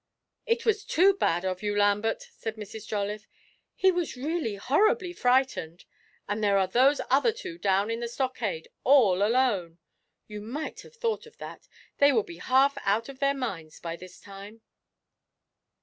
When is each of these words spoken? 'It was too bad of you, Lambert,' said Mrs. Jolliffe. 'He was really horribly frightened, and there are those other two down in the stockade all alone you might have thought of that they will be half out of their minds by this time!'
'It 0.47 0.65
was 0.65 0.83
too 0.83 1.13
bad 1.13 1.45
of 1.45 1.61
you, 1.61 1.77
Lambert,' 1.77 2.27
said 2.33 2.55
Mrs. 2.55 2.87
Jolliffe. 2.87 3.27
'He 3.75 3.91
was 3.91 4.15
really 4.17 4.55
horribly 4.55 5.13
frightened, 5.13 5.85
and 6.27 6.43
there 6.43 6.57
are 6.57 6.65
those 6.65 6.99
other 7.11 7.31
two 7.31 7.59
down 7.59 7.91
in 7.91 7.99
the 7.99 8.07
stockade 8.07 8.67
all 8.83 9.21
alone 9.21 9.77
you 10.27 10.41
might 10.41 10.81
have 10.81 10.95
thought 10.95 11.27
of 11.27 11.37
that 11.37 11.67
they 11.99 12.11
will 12.11 12.23
be 12.23 12.37
half 12.37 12.79
out 12.83 13.09
of 13.09 13.19
their 13.19 13.35
minds 13.35 13.79
by 13.79 13.95
this 13.95 14.19
time!' 14.19 14.61